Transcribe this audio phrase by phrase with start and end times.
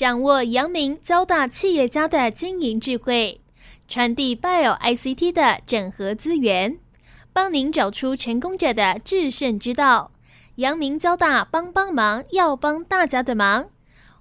[0.00, 3.38] 掌握阳明交大企业家的经营智慧，
[3.86, 6.78] 传递 Bio ICT 的整合资源，
[7.34, 10.12] 帮您找出成功者的制胜之道。
[10.54, 13.66] 阳明交大帮帮忙，要帮大家的忙。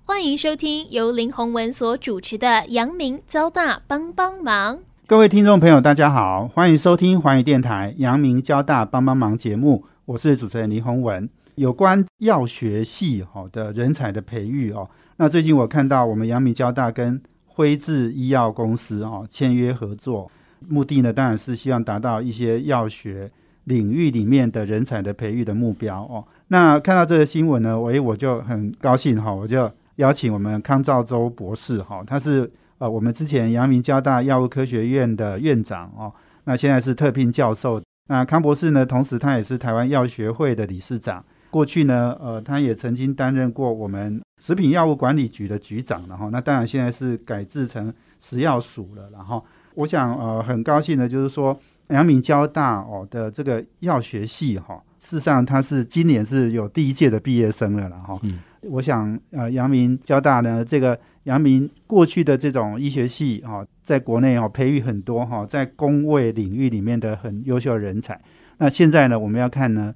[0.03, 4.79] 欢迎收听由林宏文所主持的阳明交大帮帮忙。
[5.07, 11.29] 各位听众朋友，大家好，欢迎收听环宇电台阳明交大帮帮忙节目，我是主持人林宏文。
[11.55, 14.89] 有关药学系好的人才的培育哦，
[15.21, 20.31] 那最近我看到我们阳明交大跟辉智医药公司哦签约合作，
[20.65, 23.29] 目的呢当然是希望达到一些药学
[23.65, 26.23] 领域里面的人才的培育的目标哦。
[26.47, 36.13] 那看到这个新闻呢，我我就很高兴哈，我就邀请我们康兆洲博士哈，他是呃我们之前阳明交大药物科学院的院长哦，
[36.45, 37.81] 那现在是特聘教授。
[38.07, 41.21] 那康博士呢，同时他也是台湾药学会的理事长。
[41.49, 49.09] 过去呢，呃，他也曾经担任过我们食品药物管理局的局长，然后那当然现在是改制成食药署了。
[49.11, 68.21] 然后我想，呃，很高兴的就是说，阳明交大哦的这个药学系哈，事实上他是今年是有第一届的毕业生了，然后，嗯，我想，呃，阳明交大呢，这个阳明过去的这种医学系哈，在国内哦培育很多哈，在工位领域里面的很优秀的人才。
[68.59, 69.95] 那现在呢，我们要看呢，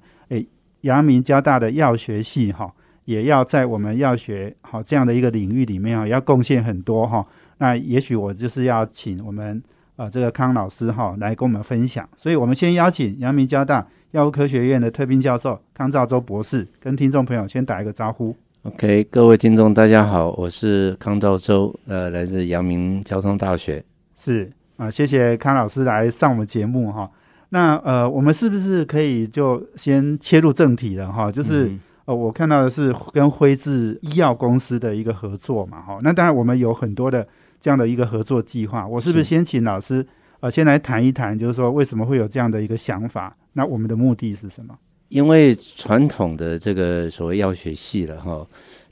[0.84, 2.70] 阳明交大的药学系哈，
[3.06, 7.26] 也要在我们药学好这样的一个领域里面啊，要贡献很多哈。
[7.58, 9.62] 那也许我就是要请我们
[9.96, 12.06] 啊这个康老师哈来跟我们分享。
[12.16, 18.36] 所以我们先邀请阳明交大药物科学院的特聘教授康兆洲博士跟听众朋友先打一个招呼。
[18.64, 23.82] OK，各位听众大家好，我是康兆洲，呃，来自阳明交通大学。
[24.16, 27.10] 是啊，谢谢康老师来上我们节目哈。
[27.50, 31.30] 那呃，我们是不是可以就先切入正题了哈？
[31.30, 31.70] 就是
[32.06, 35.96] 呃，我看到的是跟辉智医药公司的一个合作嘛哈。
[36.02, 37.26] 那当然我们有很多的
[37.60, 38.86] 这样的一个合作计划。
[38.86, 40.04] 我是不是先请老师
[40.40, 43.36] 呃先来谈一谈，就是说为什么会有这样的一个想法？
[43.52, 44.76] 那我们的目的是什么？
[45.08, 48.44] 因为传统的这个所谓药学系了哈，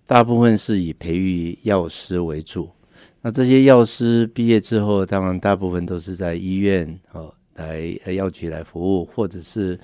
[0.07, 2.71] 大部分是以培育药师为主。
[3.23, 7.35] 那这些药师毕业之后，当然大部分都是在医院哦。
[7.55, 9.79] 来药局来服务，或者是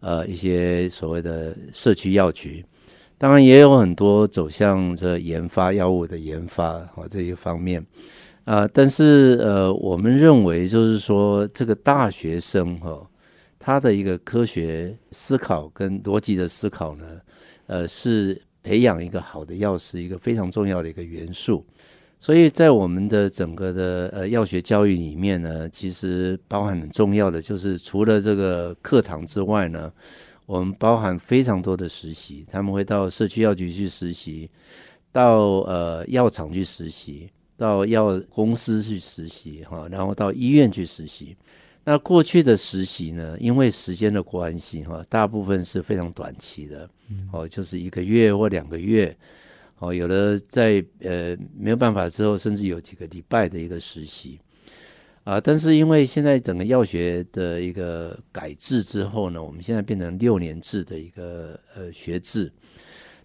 [0.00, 2.64] 呃一些所谓的社区药局，
[3.18, 7.84] 当然也有很多走向这研发药物的研发哦这一方面
[8.44, 13.06] 啊，但是呃我们认为就是说这个大学生哈
[13.58, 17.20] 他的一个科学思考跟逻辑的思考呢，
[17.66, 21.64] 呃是培养一个好的药师一个非常重要的一个元素。
[22.22, 29.90] 所以在我们的整个的呃药学教育里面呢，其实包含很重要的，就是除了这个课堂之外呢，
[30.44, 34.50] 我们包含非常多的实习，他们会到社区药局去实习，
[35.10, 41.34] 到呃药厂去实习，到药公司去实习哈，然后到医院去实习。
[41.84, 46.86] 那过去的实习呢，因为时间的关系哈，大部分是非常短期的，
[47.32, 49.16] 哦，就是一个月或两个月。
[49.80, 54.38] 哦，有的在呃没有办法之后，甚至有几个礼拜的一个实习
[55.24, 55.40] 啊。
[55.40, 62.52] 但是因为现在整个药学的一个改制之后呢，我们现在变成六年制的一个呃学制，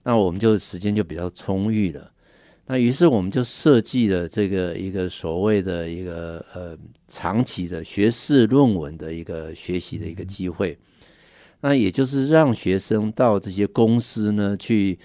[0.02, 2.10] 那我们就时间就比较充裕了。
[2.68, 6.78] 那于是我们就设计了这个一个所谓的一个呃
[7.10, 10.78] 长期的学士论文的一个学习的一个机会。
[11.60, 14.98] 那也就是让学生到这些公司呢去。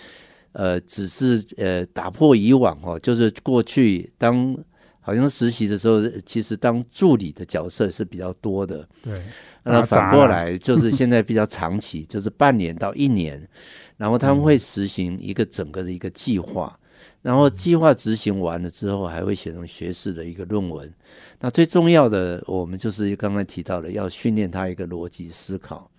[0.53, 4.56] 呃，只是呃打破以往哦，就是过去当
[5.00, 8.87] 好像实习的时候，其实当助理的角色是比较多的。
[9.03, 9.22] 对，
[9.65, 13.49] 那反过来 就是现在比较长期，就是半年到一年，
[13.97, 16.78] 然后他们会实行一个整个的一个计划，
[17.22, 20.93] 然后计划执行完了之后，还会写成学士的一个论文。
[21.41, 25.90] 那最重要的，我们就是刚刚提到的，要训练他一个逻辑思考。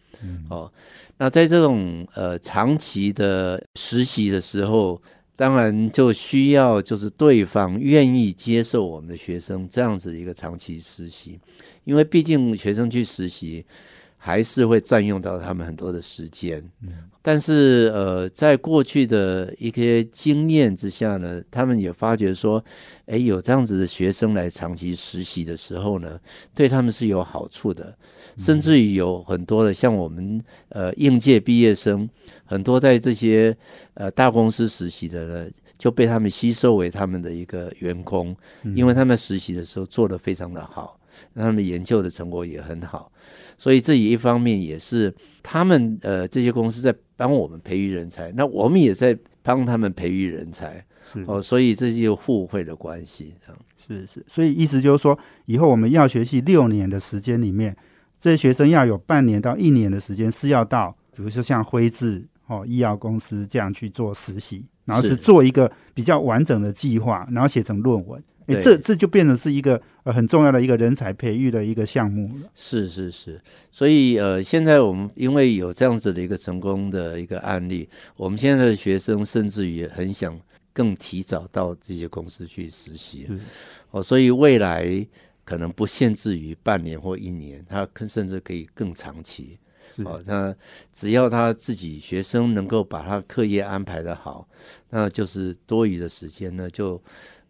[0.50, 0.72] 哦，
[1.18, 5.02] 那在这种呃长期的实习的时候，
[5.36, 11.40] 当然就需要就是对方愿意接受我们的学生这样子一个长期实习，
[11.84, 13.66] 因为毕竟学生去实习
[14.24, 16.64] 还是会占用到他们很多的时间。
[16.84, 16.90] 嗯
[17.24, 22.64] 但是呃，在过去的一些经验之下呢，他们也发觉说，
[23.06, 26.20] 哎，有这样子的学生来长期实习的时候呢，
[26.56, 27.96] 对他们是有好处的。
[28.38, 32.10] 甚至于有很多的像我们呃应届毕业生，
[32.44, 33.56] 很多在这些
[33.94, 38.36] 呃大公司实习的呢，就被他们吸收为他们的一个员工，
[38.76, 40.98] 因为他们实习的时候做得非常的好，
[41.36, 43.12] 他们研究的成果也很好，
[43.58, 51.24] 所以这一方面也是他们呃这些公司在帮我们培育人才，那我们也在帮他们培育人才，是。
[51.28, 53.34] 哦，所以这就互惠的关系。
[53.46, 57.76] 这样是是，所以意思就是说，以后我们药学系六年的时间里面，
[58.20, 65.16] 这些学生要有半年到一年的时间是要到，比如说像辉智哦医药公司这样去做实习，然后是是。
[65.16, 68.24] 做一个比较完整的计划，然后写成论文。
[68.60, 72.50] 这这就变成是一个呃很重要的一个人才培育的一个项目了。
[72.56, 73.40] 是是是，
[73.72, 80.40] 所以呃，现在我们因为有这样子的一个成功的一个案例，我们现在的学生甚至于很想
[80.74, 83.28] 更提早到这些公司去实习
[83.92, 85.06] 哦，所以未来
[85.44, 89.58] 可能不限制于半年或一年，他可甚至可以更长期。
[90.06, 90.56] 哦，那
[90.94, 94.48] 只要他自己学生能够把他课业安排的好，
[94.90, 97.02] 那就是多余的时间呢，就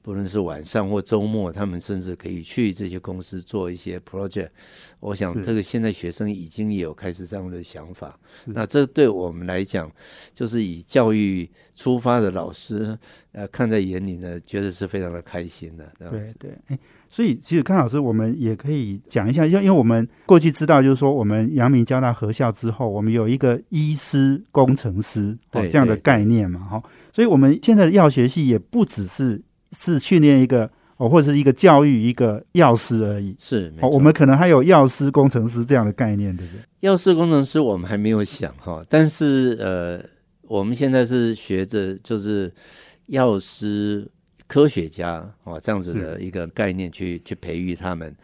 [0.01, 4.49] 不论是晚上或周末，他们甚至可以去这些公司做一些 project。
[4.99, 8.19] 我想这个现在学生已经也有开始这样的想法。
[8.45, 9.91] 那这对我们来讲，
[10.33, 12.97] 就是以教育出发的老师，
[13.31, 15.91] 呃，看在眼里呢，觉得是非常的开心的。
[15.97, 16.09] 对
[16.39, 26.83] 对，诶所以其实康老师，我们也可以讲一下，因为因为我们过去知道，就是说我们阳明交大合校之后，我们有一个医师工程师哦对这样的概念嘛，哈、
[27.13, 29.41] 所以我们现在的药学系也不只是
[29.77, 33.31] 是训练一个哦，或者是一个教育一个药师而已。
[33.31, 33.89] 哦，是哦。
[33.89, 36.61] 我们可能还有药师、工程师这样的概念，对不对？
[36.81, 40.03] 药师工程师我们还没有想哈，但是呃，
[40.47, 42.51] 我们现在是学着就是
[43.07, 44.07] 药师、
[44.47, 48.15] 科学家哦这样子的一个概念去去培育他们。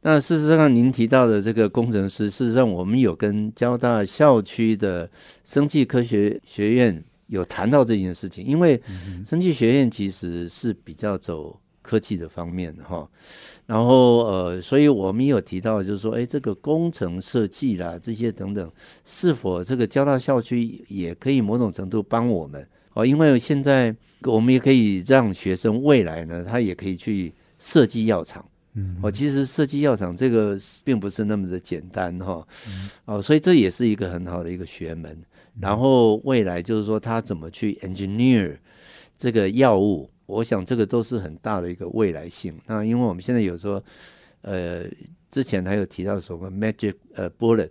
[0.00, 5.10] 那事实上，您提到的这个工程师，事实上我们有跟交大校区的
[5.44, 8.80] 生技科学学院有谈到这件事情，因为
[9.24, 13.08] 生技学院其实是比较走科技的方面的哈。
[13.66, 18.72] 然后呃，所以我们也有提到，就是说，哎，这个工程设计啦，这些等等，
[19.04, 23.04] 是否这个交大校区也可以某种程度帮我们哦？
[23.04, 28.42] 因为现在我们也可以让学生未来呢，他也可以去设计药厂。
[28.72, 32.46] 嗯，哦，其实设计药厂这个并不是那么的简单哈、
[33.04, 35.14] 哦，所以这也是一个很好的一个学门。
[35.60, 38.56] 然后未来就是说，他怎么去 engineer
[39.16, 42.54] 这个药物，我想这个都是很大的一个未来性。
[42.66, 43.82] 那因为我们现在有说，
[44.42, 44.84] 呃，
[45.30, 47.70] 之前还有提到什么 magic 呃 bullet，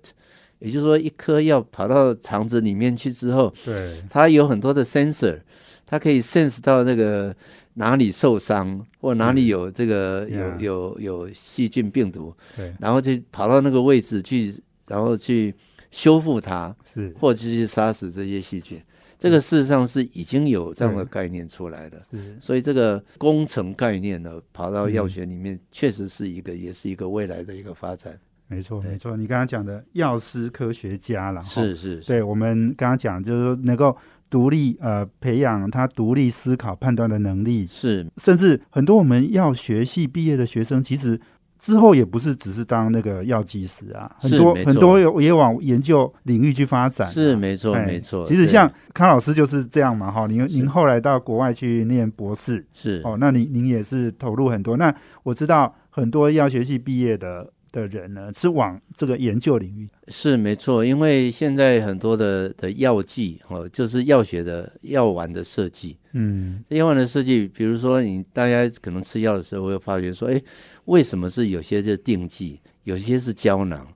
[0.59, 5.39] 也就是说一颗药跑到肠子里面去之后，对，它有很多的 sensor，
[5.85, 7.35] 它可以 sense 到这个
[7.75, 14.53] 哪里受伤或哪里有这个有有有细菌病毒，对，然后就跑到那个位置去，
[14.87, 15.53] 然后去
[15.91, 17.13] 修复它，是。
[17.19, 18.81] 或者去杀死这些细菌。
[19.19, 28.15] 这个事实上是已经有这样的概念出来的，是，所以这个工程概念呢，跑到药学里面，确实是一个，也是一个未来的一个发展。
[28.47, 29.17] 没错没错。
[29.17, 31.47] 你刚刚讲的药师科学家了，哈。
[31.47, 33.97] 是是，是对我们刚刚讲，就是说能够
[34.29, 38.05] 独立呃培养他独立思考判断的能力，是。
[38.17, 41.19] 甚至很多我们药学系毕业的学生，其实
[41.67, 48.25] 之后也不是只是当那个药剂师啊，很多很多有也往研究领域去发展啊、是没错哎没错。
[48.25, 54.77] 其实像康老师就是这样嘛，哈，您您后来到国外去念博士，是哦，那您您也是投入很多。
[54.77, 65.95] 那我知道很多药学系毕业的的人呢，是往这个研究领域，是没错，因为现在很多的的药剂哦，就是药学的药丸的设计。
[66.13, 70.41] 嗯，药丸的设计，比如说你大家可能吃药的时候会发觉说，哎，
[70.85, 73.87] 为什么是有些是定剂，有些是胶囊？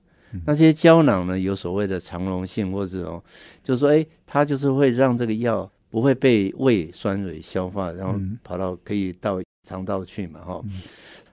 [0.46, 3.22] 那些胶囊呢，有所谓的肠溶性或者这种，
[3.62, 8.38] 就是说，哎，它就是会让这个药不会被胃酸蕊消化，然后嗯。
[8.42, 10.64] 跑到可以到肠道去嘛，哈、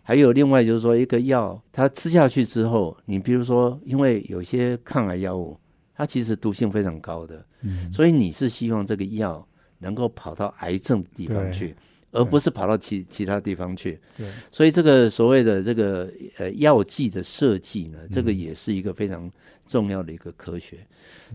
[0.09, 5.55] 还有另外就是说，一个药它吃下去之后，你比如说，因为有些抗癌药物，
[5.93, 7.93] 它其实毒性非常高的，嗯。
[7.93, 9.47] 所以你是希望这个药
[9.77, 11.75] 能够跑到癌症地方去，
[12.09, 14.01] 而不是跑到其其他地方去。
[14.17, 19.31] 对，所以这个所谓的这个呃药剂的设计呢，这嗯个也是一个非常
[19.67, 20.79] 重要的一个科学。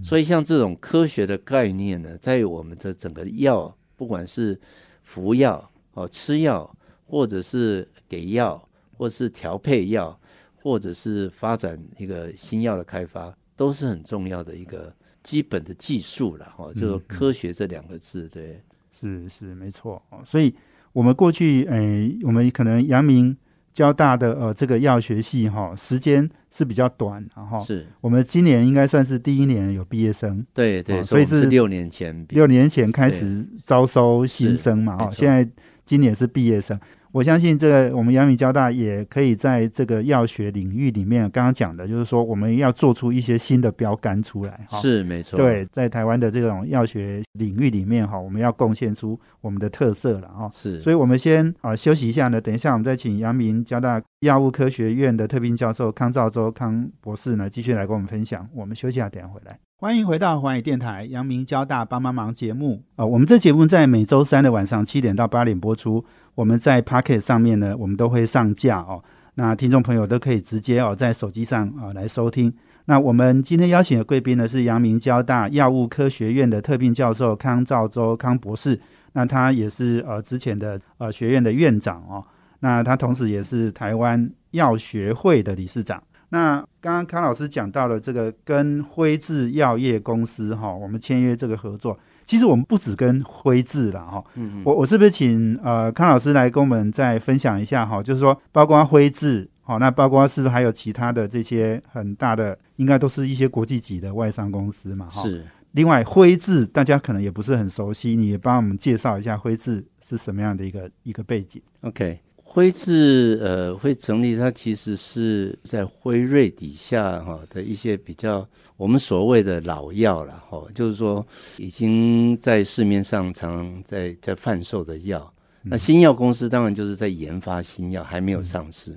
[0.03, 4.61] 所以像这种科学的概念呢，在我们的整个药，不管是
[5.05, 6.77] 服药哦、吃药，
[7.07, 8.64] 或者是给药，
[8.97, 10.19] 或是调配药，
[10.55, 16.73] 或者是发展一个新药的开发，都是很重要的一个基本的技术了哈。
[16.73, 18.61] 就是科学这两个字，对，
[18.93, 20.03] 是是没错。
[20.11, 20.55] 哦所以
[20.93, 23.37] 我们过去，诶、我们可能阳明
[23.73, 35.51] 交大的呃这个药学系哈、时间是比较短，然后是，我们今年应该算是第一年有毕业生，对对，哦所以是六年前六年前开始招收新生嘛，哈，现在
[35.85, 36.79] 今年是毕业生。
[37.15, 44.81] 我相信这个我们阳明交大也可以在这个药学领域里面，刚刚讲的就是说我们要做出一些新的标杆出来哈。
[44.81, 50.51] 是没错，对，在台湾的这种药学领域里面哈，我们要贡献出我们的特色了哈。
[50.53, 58.49] 是，所以我们先啊休息一下呢，等一下我们再请阳明交大药物科学院的特聘教授康兆洲康博士呢，继续来跟我们分享。
[58.53, 59.57] 我们休息下，等下回来。
[59.77, 66.05] 欢迎回到环宇电台阳明交大帮帮忙节目啊、我们这节目在每周三的晚上七点到八点播出。
[66.35, 69.03] 我们在 Pocket 上面呢，我们都会上架哦。
[69.37, 72.53] 那听众朋友都可以直接哦在手机上啊、来收听。
[72.87, 78.81] 那我们今天邀请的贵宾呢是阳明交大药物科学院的特聘教授康兆洲康博士。
[79.13, 82.25] 那他也是呃之前的呃学院的院长哦。
[82.61, 86.03] 那他同时也是台湾药学会的理事长。
[86.31, 91.99] 那刚刚康老师讲到了这个跟辉智药业公司哈、我们签约这个合作。
[92.25, 98.03] 其实我们不止跟辉智了哈，嗯我我是不是请呃康老师来跟我们再分享一下哈？
[98.03, 105.23] 就是说，包括辉智，好、那包括是不是还有其他的这些很大的，应该都是一些国际级的外商公司嘛哈？。
[105.23, 105.45] 是。
[105.73, 112.21] 另外，辉智大家可能也不是很熟悉，你也帮我们介绍一下辉智是什么样的一个一个背景？OK，
[112.55, 125.35] 辉智呃会成立，它其实是在辉瑞底下哈、的一些比较我们所谓的老药了哈、就是说已经在市面上常在在贩售的药。
[125.65, 128.97] 那新药公司当然就是在研发新药，还没有上市。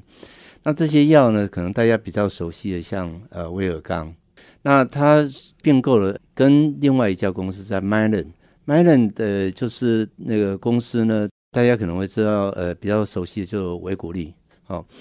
[0.62, 4.14] 那这些药呢，可能大家比较熟悉的，像呃威尔刚，
[4.62, 5.28] 那它
[5.64, 14.32] 并购了跟另外一家公司在 Mylan，Mylan 的就是那个公司呢，大家可能会知道，呃，比较熟悉的就维谷利。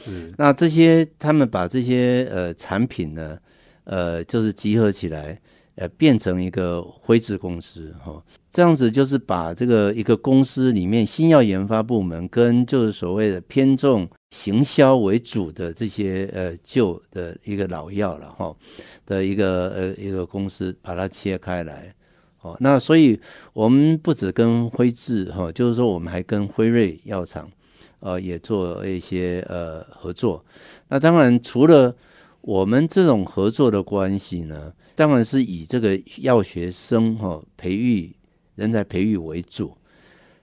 [0.06, 3.38] 是那这些他们把这些呃产品呢，
[3.84, 5.38] 呃，就是集合起来，
[5.75, 18.56] 呃，变成一个灰质公司哈、这样子就是把这个一个公司里面新药研发部门跟就是所谓的偏重行销为主的这些呃旧的一个老药了哈、
[19.04, 21.94] 的一个呃一个公司把它切开来。
[22.46, 23.18] 哦，那所以
[23.52, 27.50] 我们不止跟辉智哈、就是说我们还跟辉瑞药厂，
[27.98, 30.44] 呃，也做一些呃合作。
[30.88, 31.92] 那当然，除了
[32.42, 38.14] 我们这种合作的关系呢，当然是以这个药学生哈、培育
[38.54, 39.76] 人才培育为主。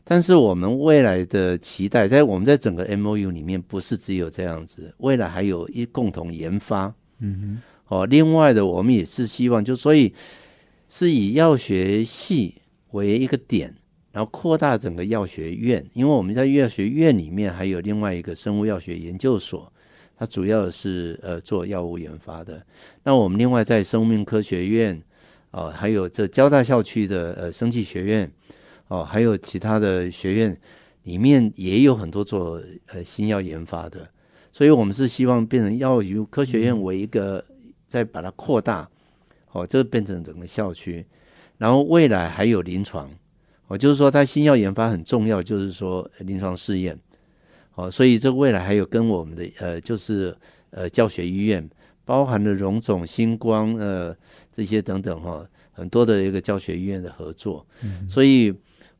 [0.03, 6.93] 但是我们未来的期待，在我们在整个 M O U 里面，不是只有这样子，未来还有一共同研发。
[7.19, 10.13] 嗯哼哦，另外的我们也是希望，就所以
[10.95, 13.73] 是以药学系为一个点，
[14.11, 19.73] 然后扩大整个药学院，因为我们在药学院里面还有另外一个生物药学研究所，
[20.15, 22.63] 它主要是呃做药物研发的。
[23.05, 25.01] 那我们另外在生命科学院，
[25.49, 28.31] 哦、还有这交大校区的呃生技学院，
[28.89, 30.55] 哦，还有其他的学院
[31.05, 34.07] 里面也有很多做呃新药研发的，
[34.51, 37.43] 所以我们是希望变成药与科学院为一个，
[37.87, 38.87] 再把它扩大，
[39.53, 41.05] 哦，这个变成整个校区，
[41.57, 43.09] 然后未来还有临床，
[43.67, 46.99] 哦，就是说它新药研发很重要，就是说呃临床试验，
[47.75, 50.35] 哦，所以这未来还有跟我们的呃就是
[50.71, 51.67] 呃教学医院，
[52.03, 54.13] 包含了荣总、星光呃
[54.51, 57.65] 这些等等哈、很多的一个教学医院的合作，
[58.09, 58.53] 所以。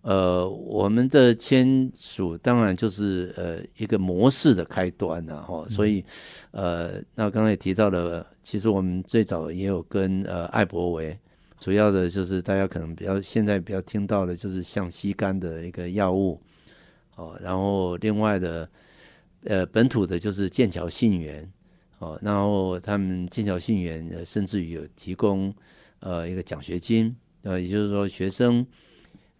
[0.05, 6.03] 呃，我们的签署当然就是呃一个模式的开端呐、哈、所以
[6.51, 11.17] 呃，那刚才也提到了，其实我们最早也有跟呃艾伯维，
[11.57, 16.39] 主要的就是大家可能比较现在比较听到的就是像吸肝的一个药物，
[17.15, 18.69] 哦，然后另外的
[19.45, 21.51] 呃本土的就是剑桥信源，
[21.99, 25.51] 哦，然后他们剑桥信源呃甚至于有提供
[26.01, 28.63] 呃一个奖学金，呃，也就是说学生。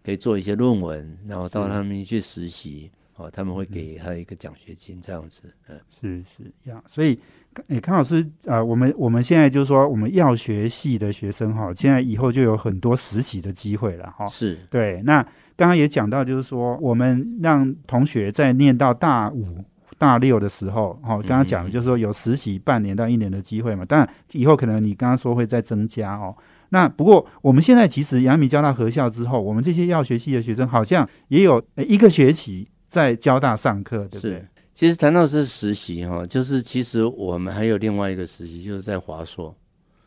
[0.04, 7.18] 可以做一些论文，然后到他们去实习，哦，他们会给他一个奖学金这样子，嗯，是是呀，所以
[7.68, 14.26] 诶，康老师啊、呃我们我们现在就是说，我们药学系的学生哈，现在以后就有很多实习的机会了哈。
[14.26, 15.22] 是对，那
[15.56, 19.64] 刚刚也讲到，就是说我们让同学在念到大五、
[19.98, 23.84] 大六的时候，哈、刚刚讲的就是说有实习半年到一年的机会嘛。
[23.84, 26.34] 当然，以后可能你刚刚说会再增加哦。
[26.70, 34.48] 那不过我们现在其实阳明交大合校之后，我们这些药学系的学生好像也有诶一个学期在交大上课，对不对是？。
[34.74, 39.54] 其实谈到是实习哈，就是其实我们还有另外一个实习，就是在华硕。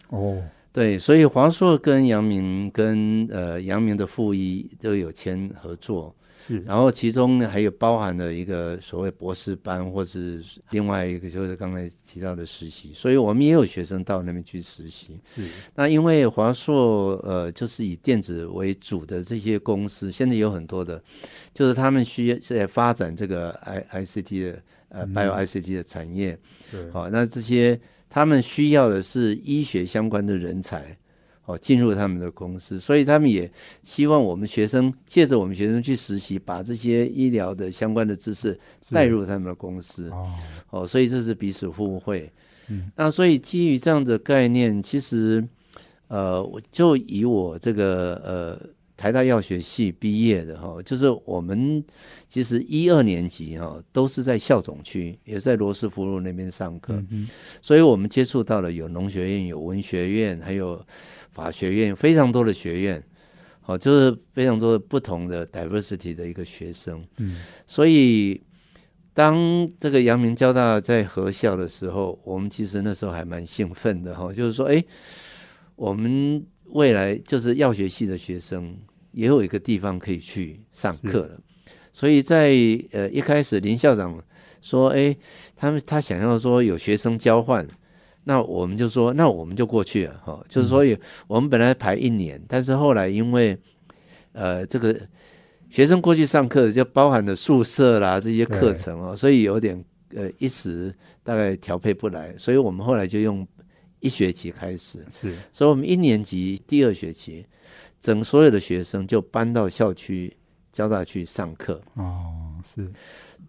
[0.10, 0.44] 哦，
[0.74, 6.14] 对，所以华硕跟阳明跟呃阳明的附一都有签合作。
[6.48, 15.20] 是，然后其中呢还有包含了一个所谓博士班，或是另外一个就是刚才提到的实习，所以我们也有学生到那边去实习。
[15.36, 21.04] 是，那因为华硕呃就是以电子为主的这些公司，现在有很多的，
[21.54, 26.38] 就是他们需要在发展这个 I I C T 的呃 Bio I C T 的产业。
[26.72, 30.98] 对，好、那这些他们需要的是医学相关的人才，
[31.48, 33.50] 哦，进入他们的公司，所以他们也
[33.82, 40.36] 希望我们学生借着我们学生去实习，把这些医疗的相关的知识带入他们的公司，哦，
[40.72, 42.30] 哦，所以这是彼此互惠。
[42.68, 45.42] 嗯，那所以基于这样的概念，其实，
[46.10, 51.82] 呃，我就以我这个呃台大药学系毕业的哈，就是我们
[52.28, 57.26] 其实一二年级哈都是在校总区，也在罗斯福路那边上课，嗯，
[57.62, 60.86] 所以我们接触到了有农学院、有文学院，还有
[61.38, 63.04] 法学院，非常多的学院，
[63.62, 67.06] 好、就是非常多的不同的 diversity 的一个学生。
[67.18, 68.42] 嗯，所以
[69.14, 74.84] 当这个阳明交大在合校的时候，我们其实那时候还蛮兴奋的哈、就是说，哎，
[75.76, 78.76] 我们未来就是药学系的学生
[79.12, 81.40] 也有一个地方可以去上课了。
[81.94, 82.50] 所以在
[82.92, 84.22] 呃一开始林校长
[84.62, 85.16] 说，哎，
[85.56, 87.68] 他们他想要说有学生交换，
[88.28, 93.58] 那我们就说，那我们就过去了哈、就是所以我们本来排一年，但是后来因为
[94.34, 94.94] 呃这个
[95.70, 99.82] 学生过去上课就包含了宿舍啦这些课程哦，所以有点
[100.14, 100.94] 呃一时
[101.24, 103.48] 大概调配不来，所以我们后来就用
[104.02, 107.46] 一学期开始，是，所以我们一年级第二学期，
[108.02, 110.36] 整所有的学生就搬到校区
[110.74, 111.82] 交大去上课。
[111.96, 112.92] 哦，是，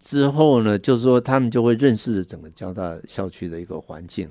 [0.01, 4.31] 之后呢，就是说他们就会认识整个交大校区的一个环境。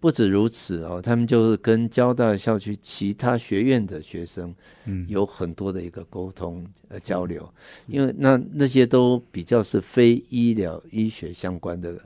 [0.00, 4.54] 不止如此哦，他们就是跟交大校区其他学院的学生
[4.84, 7.48] 嗯，有很多的一个沟通呃交流，
[7.86, 11.98] 因为那那些都比较是非医疗医学相关的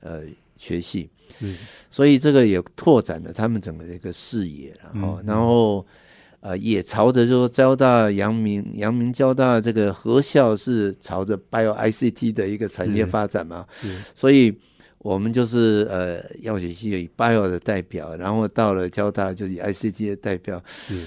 [0.00, 0.22] 呃
[0.56, 1.54] 学系，是，
[1.90, 5.26] 所以这个也拓展了他们整个的一个视野，然后、嗯。
[5.26, 5.86] 然后
[6.40, 13.66] 呃也朝着就说交大、阳明、阳明交大这个合校是朝着 Bio ICT 的一个产业发展嘛，
[14.14, 14.56] 所以
[14.98, 20.62] 我们就是呃药学系以 Bio 的代表，然后到了交大就以 ICT 的代表，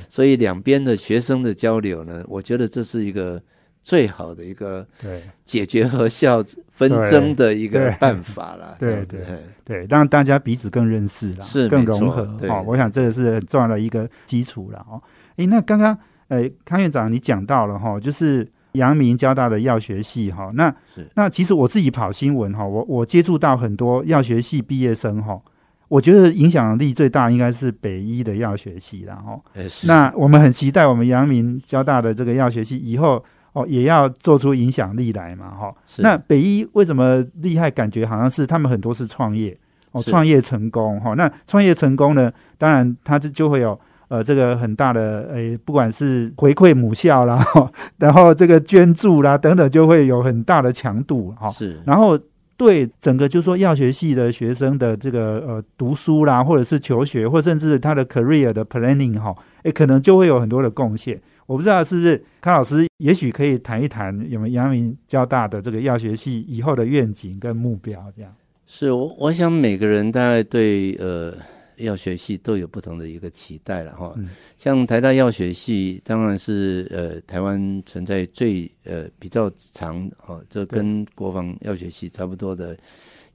[0.10, 3.42] 所以两边的学生的交流呢，我觉得这是一个
[3.84, 8.76] 最好的一个对，解决合校纷争的一个办法啦。
[8.80, 9.20] 对对
[9.66, 12.64] 对，让大家彼此更认识啦，是更融合对哦。
[12.66, 15.02] 我想这个是很重要的一个基础了哦。
[15.38, 20.74] 诶，那刚刚呃康院长你讲到了哈，就是阳明交大的药学系哈，那
[21.16, 25.40] 那其实我自己跑新闻哈，我我接触到很多药学系毕业生哈，
[25.88, 29.40] 我觉得影响力最大应该是北医的药学系啦哈。
[29.88, 35.74] 那我们很期待我们阳明交大的这个药学系以后哦也要做出影响力来嘛哈。
[35.86, 37.70] 是那北医为什么厉害？
[37.70, 39.58] 感觉好像是他们很多是创业
[39.92, 43.78] 哦，创业成功哈、那创业成功呢，当然他就就会有
[44.12, 47.42] 呃这个很大的诶，不管是回馈母校啦，
[47.98, 51.50] 然后这个捐助啦等等，就会有很大的强度哈。
[51.50, 52.20] 是然后
[52.58, 61.18] 对整个就是说药学系的学生的这个呃读书啦，或者是求学，或甚至他的 career 的 planning 哈，诶，可能就会有很多的贡献。
[61.48, 68.32] 我不知道是不是康老师，也许可以谈一谈有没有阳明交大的这个药学系以后的愿景跟目标这样。
[68.68, 71.34] 是我我想每个人大概对呃
[71.82, 74.14] 药学系都有不同的一个期待了哈。
[74.18, 82.78] 嗯像台大药学系当然是呃台湾存在最呃比较长哦，这跟国防药学系差不多的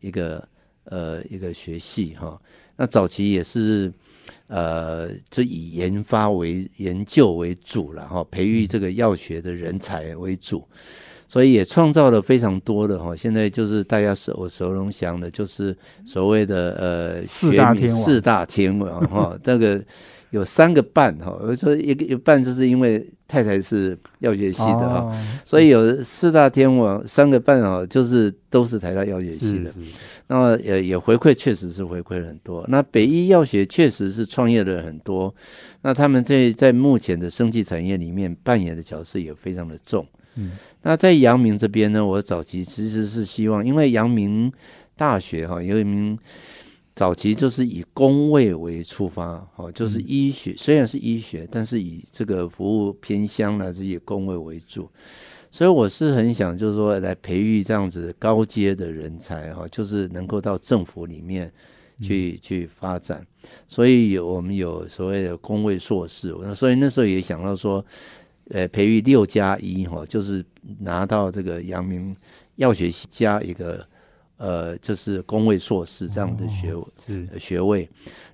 [0.00, 0.48] 一个
[0.84, 2.40] 呃一个学系哈。
[2.76, 3.92] 那早期也是
[4.46, 10.66] 呃就以研发为研究为主了哈，培育这个药学的人才为主。
[11.28, 19.82] 所以也创造了非常多的哈，现在就是大家手耳熟能详的，就是所谓的呃四大天王四大天王哈， 那个
[20.30, 29.72] 有三个半哈，我说一个一半就是因为太太是药学系的哈，哦所以有四大天王三个半哦，就是都是台大药学系的。
[30.28, 32.64] 那么也也回馈，确实是回馈了很多。
[32.68, 35.32] 那北医药学确实是创业的人很多，
[35.82, 40.04] 那他们在在目前的生技产业里面扮演的角色也非常的重。
[40.36, 44.52] 嗯，那在阳明这边呢，我早期其实是希望，因为阳明
[44.96, 46.18] 大学哈有一名
[46.94, 54.88] 早期就是以工位为出发，哦，就是医学、虽然是医学，但是以这个服务偏乡呢是以工位为主。
[55.50, 61.50] 所以我是很想，就是说来培育这样子高阶的人才哈，就是能够到政府里面
[62.02, 63.26] 去、去发展。
[63.66, 67.82] 所以有我们有所谓的工位硕士，那所以那时候也想到说，
[68.50, 70.44] 呃培育六加一哈，就是
[70.80, 72.14] 拿到这个阳明
[72.56, 73.86] 药学系加一个
[74.36, 77.28] 呃就是工位硕士这样的学是。
[77.38, 77.88] 学位，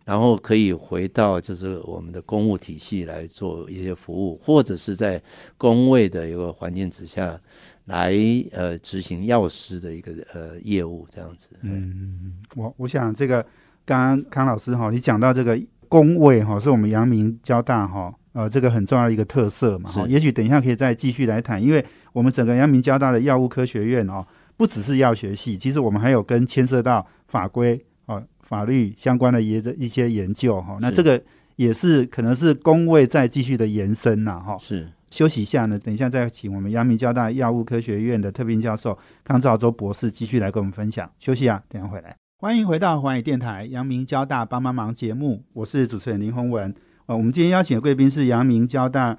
[0.04, 5.20] 然后可以回到就是我们的公务体系来做一些服务，或者是在
[5.56, 7.40] 公卫的一个环境之下
[7.86, 8.12] 来
[8.52, 11.48] 呃执行药师的一个呃业务这样子。
[11.62, 13.44] 嗯，我我想这个
[13.84, 20.06] 刚刚康老师哈，你讲到这个工位哈，是我们阳明交大哈，呃，这个很重要的一个特色嘛哈。
[20.06, 30.76] 也许等一下可以再继续来谈，因为我们整个阳明交大的药物科学院哦，不只是药学系，其实我们还有跟牵涉到法规哦、法律相关的一些一些研究哈。
[30.80, 31.22] 那是这个
[31.56, 34.56] 也是可能是工位再继续的延伸呐哈。
[34.58, 41.10] 是休息一下呢，等一下再请我们阳明交大药物科学院的特聘教授康兆洲博士继续来跟我们分享。
[41.18, 42.16] 休息啊，等一下回来。
[42.38, 46.74] 欢迎回到环宇电台阳明交大帮帮忙节目，我是主持人林宏文。
[47.06, 49.18] 呃，我们今天邀请的贵宾是阳明交大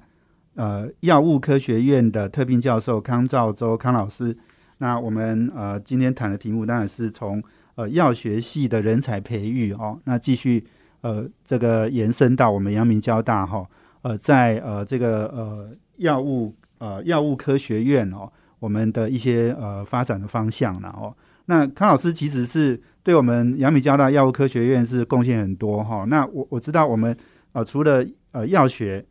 [0.54, 4.36] 呃药物科学院的特聘教授康兆洲康老师。
[4.78, 7.42] 那我们呃今天谈的题目当然是从
[7.74, 10.64] 呃药学系的人才培育哦，那继续
[11.02, 13.66] 呃这个延伸到我们阳明交大哈、
[14.02, 21.14] 呃在呃这个呃药物呃药物科学院哦，我们的一些呃发展的方向了哦。
[21.46, 27.16] 那康老师其实是对我们阳明交大药物科学院是贡献很多哈、那我我知道我们
[27.54, 29.02] 呃除了呃药学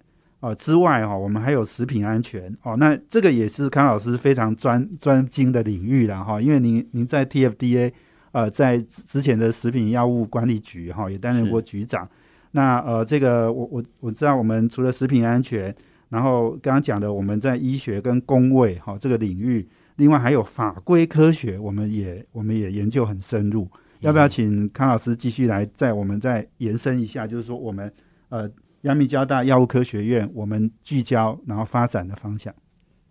[0.41, 2.77] 呃之外哈、我们还有食品安全哦。
[2.77, 7.91] 那这个也是康老师非常专专精的领域了哈、因为您您在 TFDA
[8.32, 12.08] 呃在之之前的食品药物管理局哈、也担任过局长。
[12.51, 15.75] 那呃这个我我我知道我们除了食品安全，
[16.10, 19.67] 然后刚刚讲的我们在医学跟工卫哈、这个领域。
[19.97, 23.69] 另外还有法规科学，我们也我们也研究很深入。
[23.99, 27.27] 要不要请康老师继续来在我们再延伸一下？
[27.27, 27.93] 就是说我们
[28.33, 28.49] 呃
[28.81, 32.51] 阳明交大药物科学院，我们聚焦然后发展的方向。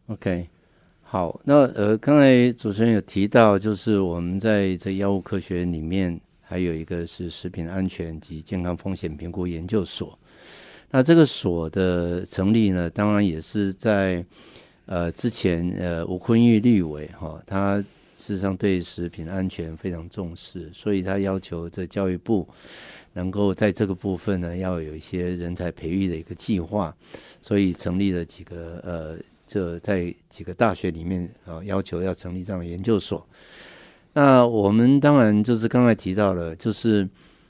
[0.06, 0.48] OK，
[1.00, 10.18] 好，那呃，刚才主持人有提到，就是我们在这药物科学里面还有一个是食品安全及健康风险评估研究所。
[10.90, 14.26] 那这个所的成立呢，当然也是在
[14.86, 17.82] 呃之前呃吴坤玉立委哈、他
[18.14, 22.48] 事实上对食品安全非常重视，所以他要求这教育部
[23.12, 26.94] 能够在这个部分呢，要有一些人才培育的一个计划，
[27.42, 29.18] 所以成立了几个呃。
[29.44, 33.26] 这在几个大学里面啊、要求要成立这样的研究所。
[34.14, 37.06] 那我们当然就是刚才提到了，就是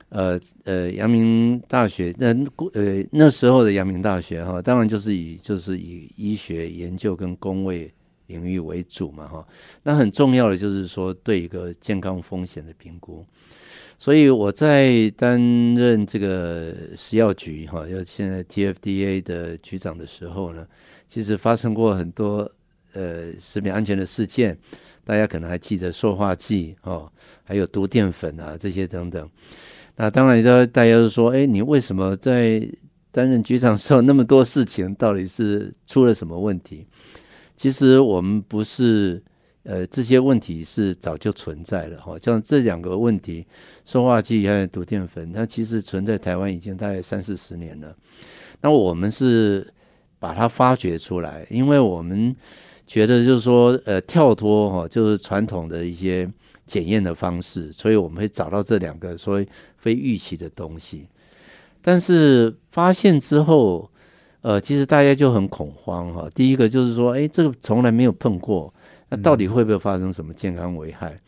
[0.09, 2.35] 呃呃，阳明大学那
[2.73, 7.89] 呃那时候的阳明大学哈，当然就是以就是以医学研究跟工位
[8.33, 9.47] 领域为主嘛哈。
[9.83, 13.25] 那很重要的就是说对一个健康风险的评估。
[13.99, 15.41] 所以我在担
[15.77, 20.67] 任这个食药局哈，要现在 TFDA 的局长的时候呢，
[21.07, 22.51] 其实发生过很多
[22.95, 24.59] 呃食品安全的事件，
[25.05, 27.09] 大家可能还记得塑化剂哦，
[27.45, 29.29] 还有毒淀粉啊这些等等。
[29.95, 32.67] 那当然，大大家都说，哎，你为什么在
[33.13, 36.87] 担任局长时候那么多事情，到底是出了什么问题？
[37.57, 39.23] 其实我们不是。
[39.65, 43.47] 呃，这些问题是早就存在了哈，像这两个问题，
[43.85, 47.95] 塑化剂还有毒淀粉，它其实存在台湾已经大概三四十年了。
[48.61, 49.73] 那我们是
[50.19, 52.35] 把它发掘出来，因为我们
[52.89, 56.29] 觉得就是说，呃，跳脱哈，就是传统的一些
[56.67, 61.07] 检验的方式，所以我们会找到这两个所谓非预期的东西。
[61.81, 63.89] 但是发现之后，
[64.43, 66.29] 呃，其实大家就很恐慌哈。
[66.35, 68.73] 第一个就是说，哎，这个从来没有碰过。
[69.09, 71.19] 那到底会不会发生什么健康危害？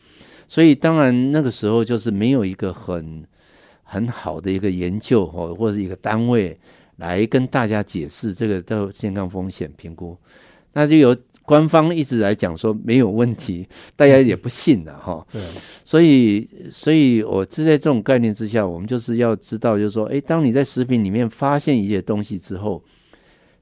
[0.47, 3.23] 所以当然那个时候就是没有一个很
[3.83, 6.57] 很好的一个研究哦，或者一个单位
[6.97, 10.17] 来跟大家解释这个的健康风险评估，
[10.73, 15.25] 那就有官方一直来讲说没有问题，大家也不信了哈。
[15.31, 15.41] 对，
[15.83, 22.83] 所以所以我是在这种概念之下，我们就是要知道，就是说，诶，当你在食品里面发现一些东西之后，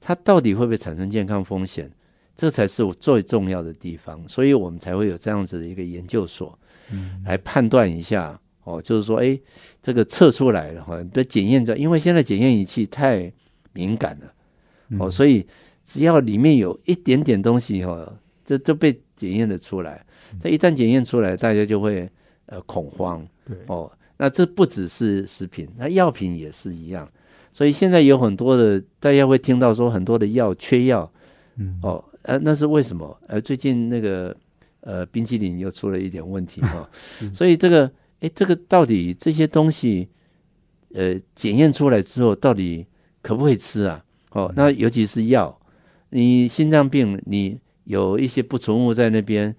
[0.03, 1.89] 它到底会不会产生健康风险？
[2.35, 6.57] 这才是我最重要的地方，所以我们才会有这样子的一个研究所，
[6.91, 9.39] 嗯，来判断一下哦，就是说，哎，
[9.83, 13.31] 这个测出来了哈，被检验着，因为现在检验仪器太
[13.71, 14.33] 敏感了，
[14.99, 15.45] 哦，所以
[15.83, 18.11] 只要里面有一点点东西哈，
[18.43, 20.03] 这就被检验的出来，
[20.41, 22.09] 这一旦检验出来，大家就会
[22.47, 27.07] 呃恐慌，对，哦，那这不只是食品，那药品也是一样，
[27.53, 31.09] 所以现在有很多的大家会听到说很多的药缺药，
[31.57, 32.03] 嗯，哦。
[32.23, 33.19] 呃，那是为什么？
[33.27, 34.33] 呃，最近那个
[34.79, 36.89] 呃，冰淇淋又出了一点问题哈、
[37.35, 40.07] 所以这个，诶，这个到底这些东西，
[40.93, 42.87] 呃，检验出来之后，到底
[43.21, 44.01] 可不可以吃啊？
[44.31, 45.59] 哦，那尤其是药，
[46.11, 49.53] 你心脏病，你有一些不纯物在那边，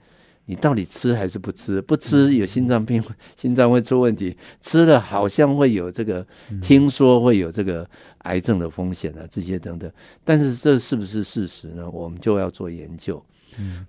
[0.46, 1.80] 你到底吃还是不吃？
[1.80, 3.02] 不吃有心脏病，
[3.36, 6.26] 心脏会出问题；吃了好像会有这个，
[6.60, 9.90] 听说会有这个癌症的风险啊，这些等等。
[10.22, 11.88] 但是这是不是事实呢？
[11.90, 13.24] 我们就要做研究。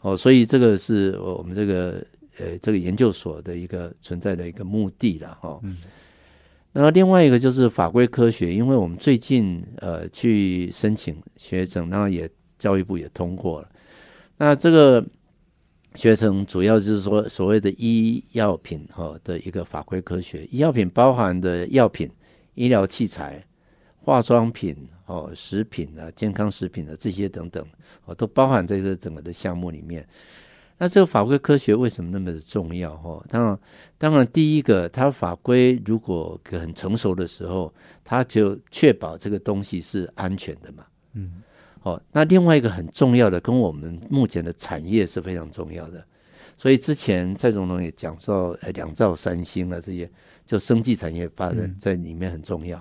[0.02, 2.06] 哦，所以这个是我们这个
[2.38, 5.60] 呃这个研究所的一个存在的一个目的了哈。
[6.72, 13.70] 然后另外一个就是法规科学，因为我们最近呃去申请学程，然后也教育部也通过了。
[14.38, 15.04] 那这个
[15.96, 22.10] 学程主要就是说所谓的医药品哈的一个法规科学，医药品包含的药品、
[22.54, 23.44] 医疗器材、
[24.02, 27.66] 化妆品哦、食品啊、健康食品啊这些等等
[28.06, 30.06] 哦，都包含在这整个的项目里面。
[30.78, 32.94] 那这个法规科学为什么那么的重要？
[32.98, 33.60] 哈，当然，
[33.98, 40.86] 当然，第一个，它法规如果很成熟的时候，它就确保这个东西是安全的嘛。
[41.86, 46.04] 嗯，哦，那另外一个很重要的，跟我们目前的产业是非常重要的。
[46.58, 50.10] 所以之前蔡总统也讲说，呃，两兆三星啊，这些
[50.46, 52.80] 就生技产业发展在里面很重要。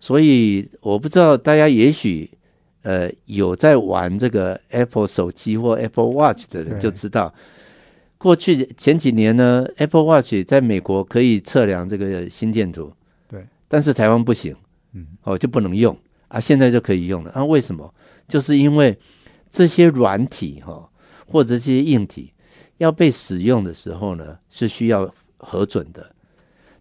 [0.00, 2.30] 所以我不知道大家也许。
[2.86, 7.32] 呃，有在玩这个 Apple 手机或 Apple Watch 的人就知道，
[8.18, 12.92] 过去前几年呢，Apple Watch 在美国可以测量这个心电图，
[13.26, 14.54] 对，但是台湾不行，
[14.92, 15.96] 嗯，哦就不能用
[16.28, 17.42] 啊，现在就可以用了啊？
[17.42, 17.90] 为什么？
[18.28, 18.98] 就是因为
[19.50, 20.88] 这些软体哈，
[21.26, 22.32] 或者这些硬体
[22.78, 26.14] 要被使用的时候呢，是需要核准的。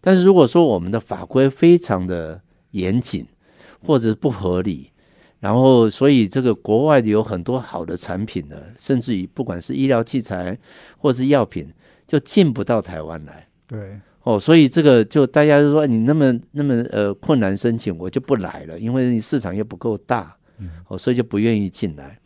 [0.01, 3.25] 但是如果说我们的法规非常的严谨，
[3.81, 4.89] 或者不合理。
[5.39, 10.57] 然后，所以这个国外的有很多好的产品呢，甚至于不管是医疗器材
[10.97, 11.69] 或是药品，
[12.07, 13.45] 就进不到台湾来。
[13.67, 20.33] 对，哦，所以这个就大家就说你那么那么呃困难申请，我就不来了，因为你市场又不够大，
[20.87, 22.19] 哦，所以就不愿意进来。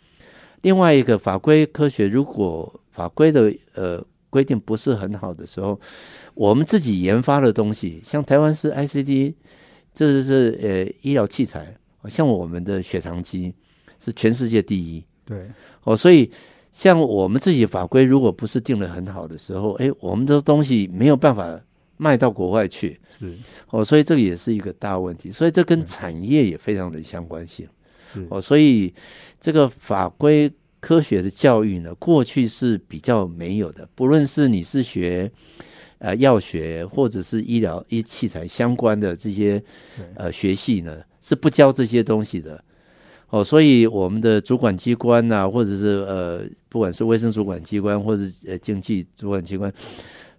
[0.61, 5.79] 另外一个法规科学，如果法规的呃规定不是很好的时候，
[6.33, 9.33] 我们自己研发的东西，像台湾是 ICD，
[9.93, 11.75] 这是呃医疗器材。
[12.07, 13.53] 像我们的血糖机
[13.99, 15.45] 是全世界第一，对
[15.83, 16.31] 哦，所以
[16.71, 21.59] 像我们自己法规如果不是定的很好的时候，哎，我们的东西没有办法
[21.97, 23.37] 卖到国外去，是
[23.71, 27.67] 哦，所以这个也是一个大问题，所以这跟产业也非常的相关性，
[28.29, 28.93] 哦，所以
[29.39, 35.31] 这个法规科学的教育呢，过去是比较没有的，不论是你是学
[35.99, 39.63] 呃药学或者是医疗医器材相关的这些
[40.15, 41.01] 呃学系呢。
[41.19, 42.63] 是不教这些东西的，
[43.31, 49.69] 哦，所以我们的主管机关呐，或者是呃，不管是卫生主管机关或者呃经济主管机关，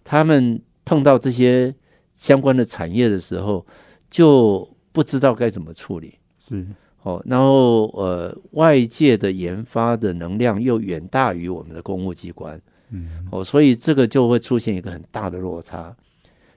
[0.03, 1.75] 他们碰到这些
[2.15, 3.67] 相关的产业的时候，
[4.11, 6.15] 就不知道该怎么处理。
[6.39, 6.65] 是
[7.03, 15.97] 哦，然后呃，外界的研发的能量又远大于我们的公务机关，嗯，哦，所以这个就会出现一个很大的落差。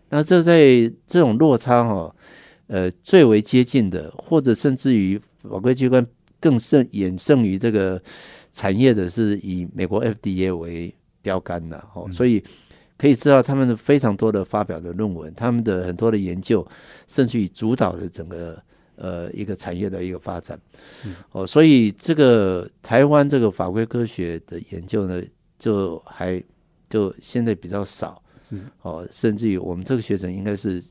[0.10, 0.62] 那这在
[1.06, 2.15] 这种落差哈。
[2.67, 6.08] 呃，最为接近的，或者甚至于法规机关
[6.39, 8.01] 更胜远胜于这个
[8.49, 12.41] 产业的，是以美国 FDA 为标杆的哦，所以
[12.97, 16.65] 可以知道他们的非常多的发表的论文，他们的很多的研究，
[17.10, 18.58] 甚至于主导的整个
[18.95, 20.60] 呃一个产业的一个发展。
[21.32, 25.21] 哦，所以这个台湾这个法规科学的研究呢，
[25.60, 26.43] 就还
[26.89, 28.21] 就现在比较少。
[28.41, 28.60] 是。
[28.82, 30.84] 哦，甚至于我们这个学生应该是。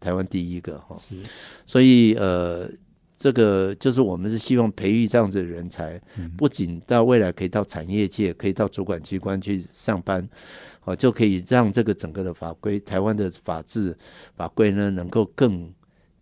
[0.00, 0.96] 台湾第一个哈，
[1.66, 2.70] 所以呃，
[3.16, 6.00] 这个就是我们是希望培育这样子的人才，
[6.36, 10.24] 不仅到未来可以到产业界，可以到主管机关去上班，
[10.84, 13.92] 哦，就可以让这个整个的法规，台湾的法制
[14.36, 15.68] 法规呢，能够更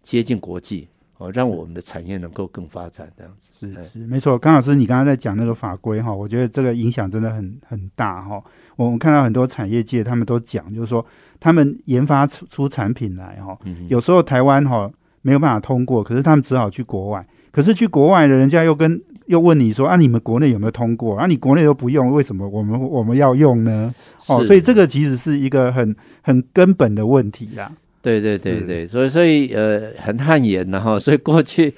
[0.01, 3.69] 接近国际，哦，让我们的产业能够更发展这样子。
[3.69, 8.43] 是是没错，刚老师你刚刚在讲那个法规哈，我觉得这个影响真的很很大哈。
[8.77, 11.05] 我们看到很多产业界他们都讲，就是说。
[11.39, 13.57] 他们研发出出产品来哈，
[13.89, 17.25] 有时候台湾哈没有办法通过，可是他们只好去国外。
[17.53, 21.15] 可是去国外的人家又跟又问你说啊，你们国内有没有通过？
[21.19, 23.95] 啊，你国内都不用，为什么我们我们要用呢？
[24.29, 27.71] 哦，所以这个其实是一个很很根本的问题啦。
[28.07, 30.99] 对对对对，所以所以呃很汗颜然后。
[31.01, 31.75] 所以过去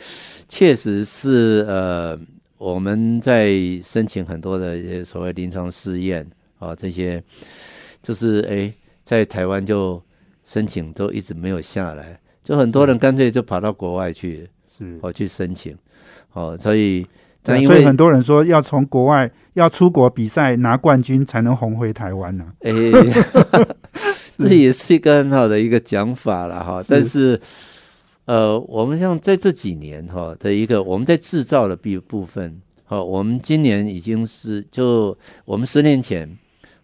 [0.48, 2.18] 确实是呃
[2.58, 3.50] 我们在
[3.82, 6.26] 申请很多的所谓临床试验
[6.58, 7.22] 啊，这些
[8.02, 8.72] 就是哎。
[9.08, 9.98] 在台湾就
[10.44, 15.74] 申请都一直没有下来，就很多人干脆就跑到国外去，是哦去申请，
[16.34, 17.06] 哦，所以
[17.42, 22.70] 但因为很多人说要从国外要出国比赛拿冠军才能红回台湾呢，哎，
[24.38, 26.82] 这也是一个很好的一个讲法了哈。
[26.88, 27.38] 但是
[28.24, 36.38] 呃，我们像在这几年哈的一个我们在制造的部部分好，我们今年已经是就我们十年前，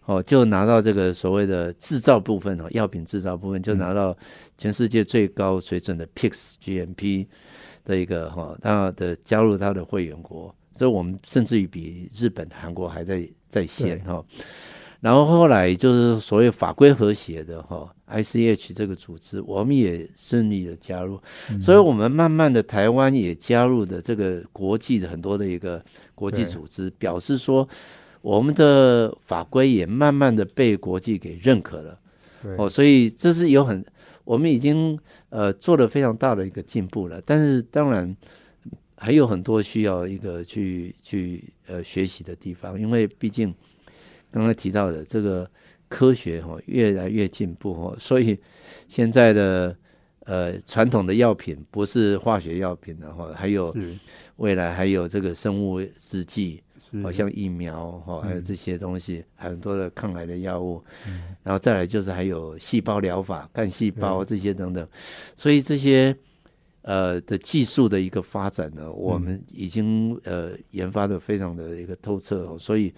[0.05, 4.15] 哦，就拿到这个所谓的制造部分哦，药品制造部分就拿到
[4.57, 7.25] 全世界最高水准的 PICS GMP
[7.83, 14.23] 的一个哈，它的加入它的会员国，所以我们甚至于比日本、韩国还在在线哈。
[15.01, 21.21] 然后后来就是所谓法规和谐的哈，ICH 这个组织，我们也顺利的加入，
[21.61, 25.83] 所以我们慢慢的台湾也加入的这个国际的很多的一个
[26.15, 27.67] 国际组织，表示说
[28.21, 31.99] 我们的法规也慢慢的被国际给认可了。
[32.57, 33.85] 哦，所以这是有很，
[34.23, 34.97] 我们已经
[35.29, 38.15] 呃做了非常大的一个进步了，但是当然
[38.95, 43.53] 还有很多需要一个去去呃学习的地方，因为毕竟。
[44.35, 45.49] 刚才提到的这个
[45.87, 48.37] 科学哈越来越进步哈，所以
[48.89, 49.73] 现在的
[50.25, 53.73] 呃传统的药品不是化学药品的话，还有
[54.35, 56.61] 未来还有这个生物制剂，
[57.01, 60.83] 好像疫苗哈，还有这些东西，很多的抗癌的药物，
[61.41, 64.85] 然后再来就是还有细胞疗法、干细胞这些等等，
[65.37, 66.13] 所以这些。
[66.85, 72.93] 呃的技术的一个发展呢，我们已经呃研发的非常的一个透彻，哦所以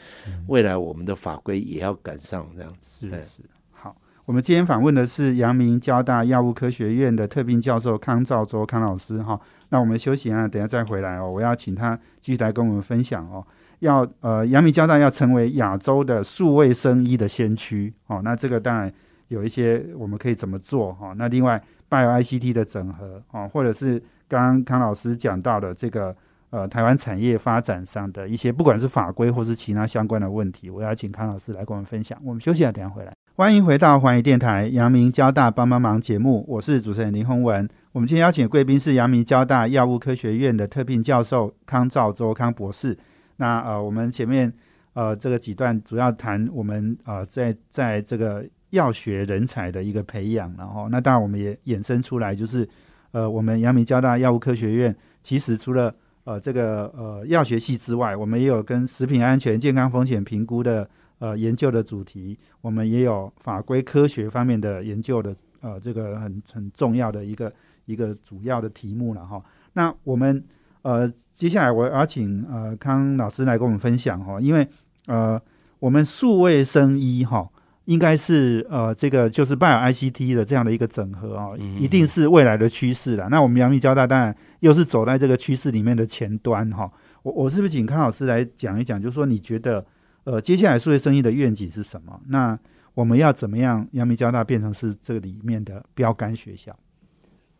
[0.47, 3.07] 未来我们的法规也要赶上这样子。
[3.09, 3.95] 是是，好，
[4.25, 9.39] 我们今天访问的是阳明交大药物科学院的特聘教授康兆洲康老师哈。
[9.69, 11.31] 那我们休息啊，等下再回来哦。
[11.31, 13.45] 我要请他继续来跟我们分享哦。
[13.79, 18.21] 要呃，阳明交大要成为亚洲的数位生医的先驱哦。
[18.21, 18.93] 那这个当然
[19.29, 21.13] 有一些我们可以怎么做哈。
[21.17, 21.63] 那另外。
[21.89, 23.97] Bio ICT 的整合啊，或者是
[24.27, 26.15] 刚刚康老师讲到的这个
[26.49, 32.19] 呃台湾产业发展上的一些，不管是法规或是其他相关的问题，我要请康老师来跟我们分享。
[32.25, 33.13] 我们休息了，等下回来。
[33.35, 37.67] 欢迎回到环宇电台阳明交大帮帮忙节目，我是主持人林宏文。
[37.93, 42.97] 我们今天邀请贵宾是阳明交大药物科学院的特聘教授康兆周康博士。
[43.37, 44.51] 那呃，我们前面
[44.93, 48.45] 呃这个几段主要谈我们呃在在这个。
[48.71, 52.67] 药学人才的一个培养，然后那当然我们也衍生出来，就是
[53.11, 67.51] 呃，我们阳明交大药物科学院其实除了呃这个呃药学系之外，我们也有跟食品安全、健康风险评估的呃研究的主题，我们也有法规科学方面的研究的呃这个很很重要的一个
[67.85, 69.41] 一个主要的题目了哈。
[69.71, 70.43] 那我们
[70.81, 74.67] 呃接下来我要请呃康老师来跟我们分享哈，因为
[75.05, 75.41] 呃
[75.79, 77.49] 我们数位生医哈。
[77.87, 83.29] 应该是呃，这个就是拜尔 ICT 的这样的一个整合啊，一定是未来的趋势了。
[83.29, 86.91] 那我们阳明交大当然又是走在这个趋势里面的前端哈。
[87.23, 89.85] 我我是不是请康老师来讲一讲，就是说你觉得
[90.25, 92.19] 呃，接下来数位生意的愿景是什么？
[92.27, 92.59] 那
[92.93, 96.77] 我们要怎么样阳明交大变成是这个里面的标杆学校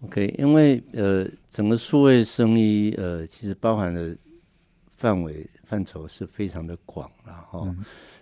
[0.02, 4.14] ？OK，因为呃，整个数位生意呃，其实包含的
[4.98, 7.76] 范围范畴是非常的广了哈，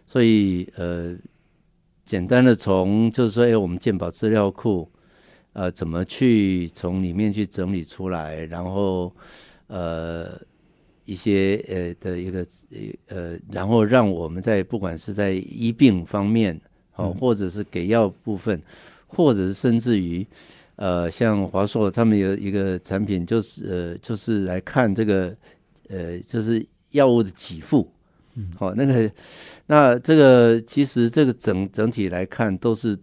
[0.06, 1.18] 所以呃。
[2.06, 4.88] 简单的从就是说，哎，我们鉴宝资料库，
[5.54, 9.12] 呃，怎么去从里面去整理出来，然后
[9.68, 10.40] 呃
[11.04, 12.46] 一些呃的一个
[13.08, 16.62] 呃，然后让我们在不管是在医病方面，
[16.96, 18.62] 哦，或者是给药部分，
[19.08, 20.26] 或者是甚至于
[20.76, 25.36] 呃，像华硕他们有一个产品，就是呃，就是来看这个
[25.90, 27.92] 呃，就是药物的给付。
[28.58, 29.10] 好，那个，
[29.68, 32.98] 那这个其实这个整整体来看，都是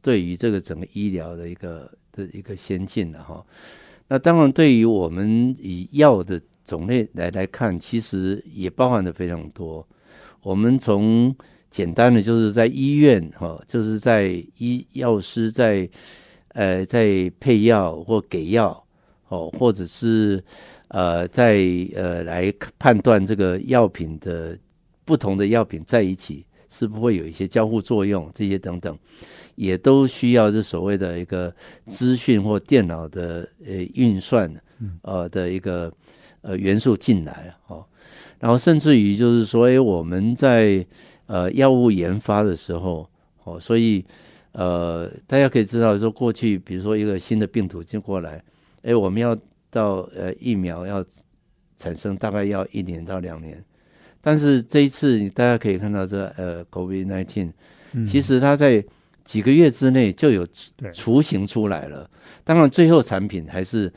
[0.00, 3.44] 对于这个整个医疗的一个的一个先进的哈。
[4.08, 9.86] 那当然，对于我们以药的种类来来看，其实也包含的非常多。
[10.40, 11.36] 我们从
[11.68, 15.86] 简单的就是在医院哈，就是在医药师在
[16.48, 18.86] 呃在配药或给药
[19.28, 20.42] 哦，或者是。
[20.94, 21.58] 呃，在
[21.96, 24.56] 呃来判断这个药品的
[25.04, 28.96] 不同的药品在一起是不会有一些交互作用，这些等等，
[29.56, 31.52] 也都需要这所谓的一个
[31.86, 34.48] 资讯或电脑的呃运算，
[35.02, 35.92] 呃的一个
[36.42, 37.84] 呃元素进来哦。
[38.38, 40.86] 然后甚至于就是说，哎，我们在
[41.26, 43.10] 呃药物研发的时候，
[43.42, 44.04] 哦，所以
[44.52, 48.40] 呃大家可以知道说，过去比如说一个新的病毒进过来，
[48.82, 49.36] 哎，我们要。
[49.74, 51.04] 到呃疫苗要
[51.76, 53.62] 产生大概要一年到两年，
[54.20, 57.52] 但是这一次大家可以看到这呃 COVID nineteen，
[58.06, 58.82] 其实它在
[59.24, 60.46] 几个月之内就有
[60.92, 62.08] 雏形出来了。
[62.44, 63.92] 当然最后产品还是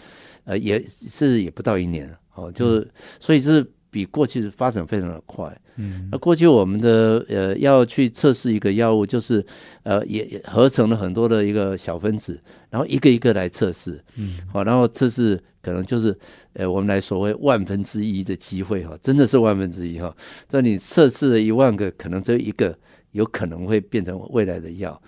[0.46, 2.88] 呃也是也不到一年哦，就是
[3.20, 5.56] 所以是比过去发展非常的快。
[5.76, 6.10] 嗯。
[6.12, 9.46] 那过去我们的呃要去测试一个药物，就是
[9.84, 12.42] 呃也也合成了很多的一个小分子，
[12.72, 16.18] 然后一个一个来测试，嗯，好，然后测试可能就是
[16.54, 20.16] 呃我们来所谓万分之一的机会哈，真的是万分之一哈。
[20.48, 22.74] 这你测试了一万个，可能只有一个
[23.12, 25.02] 有可能会变成未来的药，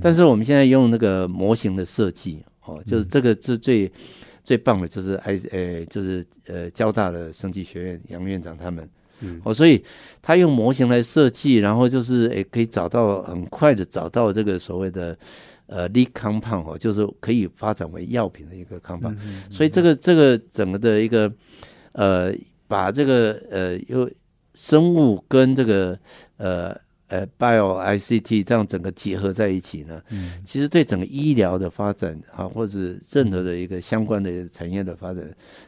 [0.00, 3.92] 但是我们现在用那个模型的设计哦，就是这个是最。
[4.46, 8.88] 最棒的就是哎呃，就是呃，交大的生技学院杨院长他们，
[9.20, 9.82] 是哦，所以
[10.22, 15.18] 他用模型来设计，然后就是诶，可以找到很快的找到这个所谓的
[15.66, 19.16] 呃 lead compound 哦，就是可以发展为药品的一个 compound，、
[19.50, 21.32] 所以这个这个整个的一个
[21.92, 22.32] 呃，
[22.68, 24.10] 把这个呃有
[24.54, 25.98] 生物跟这个
[26.36, 26.76] 呃
[27.08, 30.02] 呃 bio ICT 这样整个结合在一起呢，
[30.44, 32.78] 其实对整个医疗的发展啊，或者
[33.12, 35.22] 任何的一个相关的产业的发展，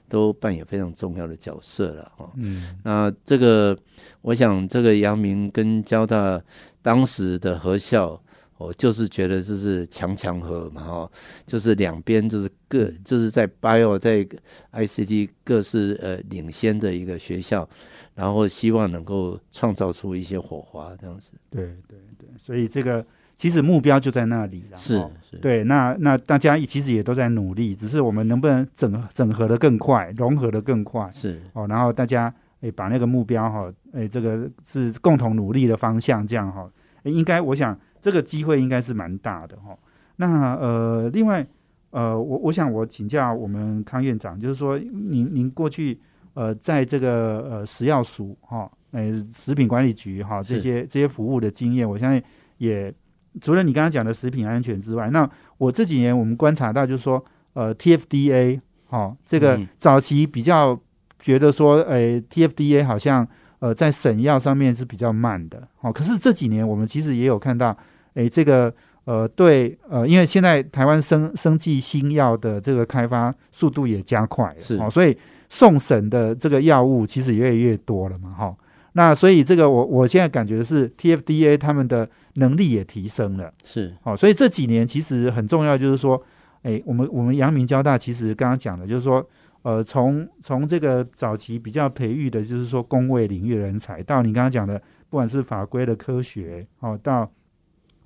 [0.08, 2.32] 都扮演非常重要的角色了哈。
[2.36, 2.76] 嗯。
[2.82, 3.76] 那这个，
[4.22, 6.42] 我想这个阳明跟交大
[6.82, 8.20] 当时的合校，
[8.58, 11.10] 我就是觉得就是强强合嘛哈，
[11.46, 14.26] 就是两边就是各就是在 bio 在
[14.72, 17.66] ICT 各是呃领先的一个学校，
[18.14, 21.30] 然后希望能够创造出一些火花这样子。
[21.50, 23.04] 对对对，所以这个
[23.36, 24.76] 其实目标就在那里了。
[24.76, 36.68] 是哦是，对，那那大家其实也都在努力，只是我们能不能整整合的更快，融合的更快是哦，然后大家诶把那个目标哈，诶这个是共同努力的方向，这样哈，
[37.04, 39.76] 应该我想这个机会应该是蛮大的哈。
[40.16, 41.46] 那呃，另外
[41.90, 45.98] 呃，我我想我请教我们康院长，就是说您您过去
[46.34, 52.22] 呃在这个呃食药署哈，呃食品管理局哈这些这些服务的经验，我相信
[52.58, 52.92] 也
[53.40, 60.78] 除了你刚刚讲的食品安全之外，那我这几年我们观察到就是说呃 TFDA 哈这个嗯早期比较
[61.18, 63.26] 觉得说，诶、TFDA 好像
[63.60, 67.76] 呃在审药上面是比较慢的，哦，可是这几年我们其实也有看到，
[68.18, 68.72] 诶、这个
[69.04, 75.16] 呃对呃，因为现在台湾生生技新药的这个开发速度也加快了，是哦，所以
[75.48, 78.56] 送审的这个药物其实越来越多了嘛，哈、
[78.92, 83.52] 那所以这个我我现在感觉是 TFDA 他们的能力也提升了。
[83.64, 86.20] 是哦、所以这几年其实很重要，就是说，
[86.62, 89.24] 哎，我们我们阳明交大其实刚刚讲的，就是说，
[89.62, 94.76] 呃，从从这个早期比较培育的，就是说工位领域人才，到你刚刚讲的，
[95.08, 97.30] 不管是法规的科学，哦，到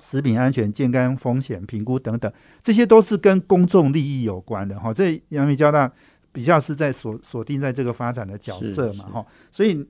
[0.05, 2.31] 食品安全、健康风险评估等等，
[2.61, 5.91] 这些都是跟公众利益有关的，哈、这阳明交大
[6.33, 9.87] 比较是在锁锁定在这个发展的角色嘛，是哈、所以，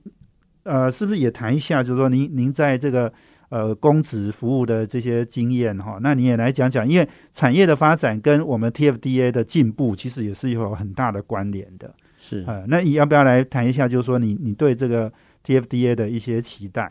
[0.61, 3.11] 呃，是不是也谈一下，就是说您您在这个
[3.49, 11.93] 呃公职服务的这些经验哈，那你也来讲讲，因为产业的发展跟我们 TFDA 的进步其实也是有很大的关联的。
[12.19, 15.11] 是呃，那你要不要来谈一下，就是说你你对这个
[15.45, 16.89] TFDA 的一些期待？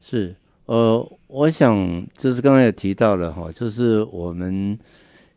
[0.00, 0.36] 是，
[0.66, 4.78] 呃，我想就是刚才也提到了哈，就是我们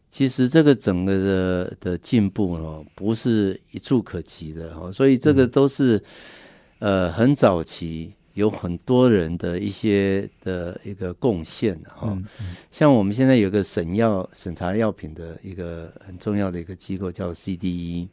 [0.10, 6.02] 其实这个整个的的进步哦，不是一触可及的哈，所以这个都是、
[6.80, 12.10] 呃很早期有很多人的一些的一个贡献哈。
[12.40, 18.08] 嗯像我们现在有个审药审查药品的一个很重要的一个机构叫 CDE，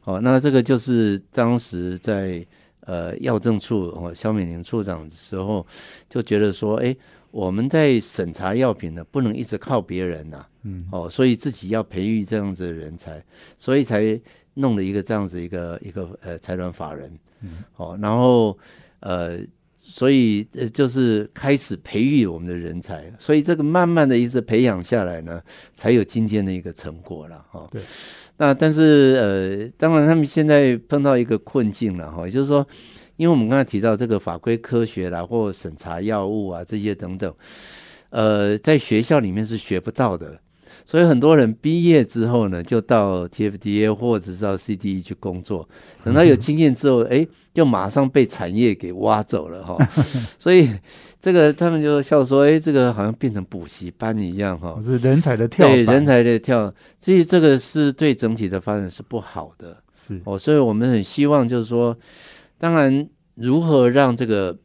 [0.00, 2.44] 好、那这个就是当时在
[2.86, 5.66] 呃药政处哦肖美玲处长的时候
[6.08, 6.96] 就觉得说，哎，
[7.30, 13.22] 我们在审查药品呢，不能一直靠别人呐、嗯哦，所以自己要培育这样子的人才，
[13.58, 14.18] 所以才
[14.54, 18.56] 弄了一个这样子一个一个呃财团法人，嗯哦，然后
[19.00, 19.38] 呃，
[19.76, 25.42] 所以呃就是开始培育我们的人才，所以这个慢慢的一直培养下来呢，
[25.74, 27.68] 才有今天的一个成果了哈。
[27.70, 27.82] 对。
[28.38, 32.66] 那但是呃，当然他们现在碰到一个困境了哈，也就是说，
[33.16, 37.34] 因为我们刚才提到这个法规科学啦，或审查药物啊这些等等，
[38.10, 40.38] 呃，在学校里面是学不到的。
[40.84, 45.66] 所以很多人毕业之后呢，就到 TFDA 或者是到 CDE 去工作，
[46.04, 49.76] 等到有经验之后，哎，就马上被产业给挖走了哈。
[50.38, 50.70] 所以
[51.26, 54.80] 这个他们就笑说，哎，这个好像变成补习班一样哈我。
[54.80, 60.38] 是人才的跳，对人才的跳，所以这个是对整体的发展是不好的是哦。
[60.38, 61.98] 所以我们很希望就是说，
[62.58, 64.56] 当然如何让这个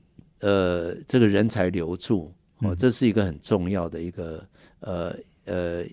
[0.41, 4.45] 呃这个人才留住哦，嗯这是一个很重要的一个
[4.81, 5.83] 呃呃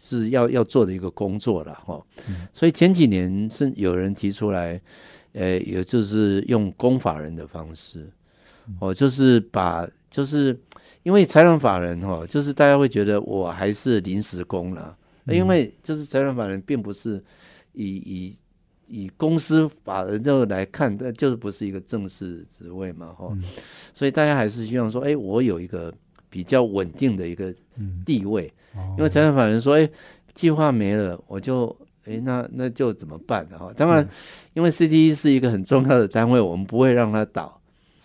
[0.00, 2.06] 是要要做的一个工作了哈、哦。
[2.54, 4.80] 所以前几年是有人提出来，
[5.32, 8.08] 呃，也就是用公法人的方式，
[8.80, 10.58] 哦，就是把就是
[11.02, 14.96] 因为财团法人哈、哦，就是大家会觉得我还是临时工了，
[15.26, 17.22] 因为就是财团法人并不是
[17.72, 18.36] 以以
[18.86, 23.42] 以公司法人这个来看，那就是不是一个正式职位嘛，哈、嗯。
[23.94, 25.92] 所以大家还是希望说，哎，我有一个
[26.30, 28.94] 比较稳定的一个嗯，地位，哦。
[28.96, 29.88] 因为财产法人说，哎，
[30.34, 33.58] 计划没了，我就，哎，那那就怎么办呢？
[33.58, 34.08] 哈，当然，
[34.54, 37.57] 因为 CDE 是一个很重要的单位，我们不会让它倒，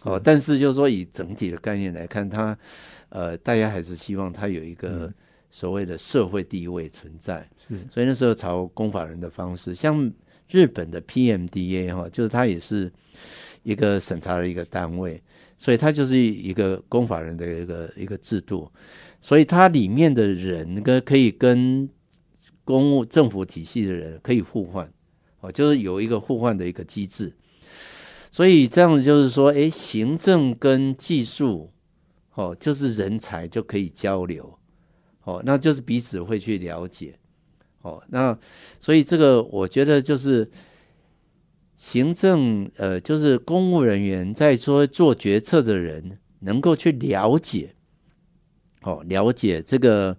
[0.03, 2.57] 哦，但是就是说以整体的概念来看，它，
[3.09, 5.11] 呃，大家还是希望它有一个
[5.49, 7.75] 所谓的社会地位存在，是。
[7.91, 10.11] 所以那时候朝公法人的方式，像
[10.49, 12.91] 日本的 PMDA 哈，就是它也是
[13.63, 15.21] 一个审查的一个单位，
[15.57, 18.69] 所以它就是一个公法人的一个一个制度，
[19.21, 21.89] 所以它里面的人跟可以跟
[22.65, 24.91] 公务政府体系的人可以互换，
[25.39, 27.33] 哦，就是有一个互换的一个机制，
[28.33, 31.71] 所以这样子就是说，诶，行政跟技术，
[32.33, 34.57] 哦，就是人才就可以交流，
[35.23, 37.19] 哦，那就是彼此会去了解，
[37.83, 38.35] 哦，那
[38.79, 40.49] 所以这个我觉得就是
[41.77, 47.75] 行政，呃，就是公务人员在说做决策的人能够去了解，
[48.81, 50.17] 哦，了解这个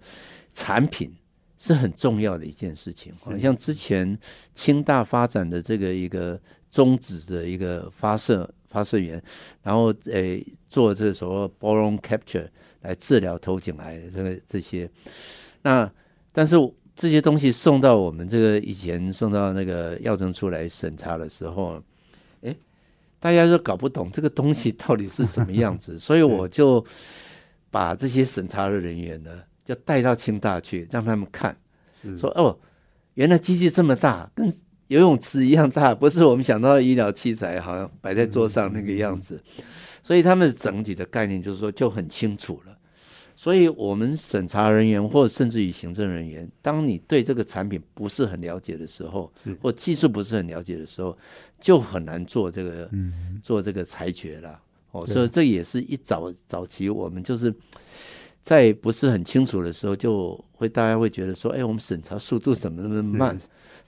[0.52, 1.12] 产品
[1.58, 3.12] 是很重要的一件事情。
[3.16, 4.16] 好像之前
[4.54, 6.40] 清大发展的这个一个
[6.74, 9.22] 中子的一个发射发射源，
[9.62, 12.48] 然后诶做这所谓 boron capture
[12.80, 14.90] 来治疗头颈癌这个这些，
[15.62, 15.88] 那
[16.32, 16.56] 但是
[16.96, 21.80] 这些东西送到我们这个以前送到那个药政处来审查的时候，
[22.40, 22.56] 诶，
[23.20, 26.84] 大家都搞不懂这个东西到底是什么样子， 所以我就
[27.70, 29.30] 把这些审查的人员呢，
[29.64, 31.56] 就带到清大去，让他们看，
[32.18, 32.58] 说哦，
[33.14, 34.52] 原来机器这么大，跟
[34.94, 39.42] 游泳池一样大，不是我们想到的医疗器材，好像摆在桌上那个样子。
[40.04, 42.78] 所以他们整体的概念就是说就很清楚了。
[43.34, 51.18] 所以我们审查人员或者甚至于行政人员，当你对这个产品不是很了解的时候，或技术不是很了解的时候，
[51.60, 52.88] 就很难做这个、
[53.42, 54.60] 做这个裁决了。
[54.92, 57.52] 哦，所以这也是一早早期我们就是
[58.40, 63.36] 在不是很清楚的时候，就会大家会觉得说，哎，我们审查速度怎么那么慢？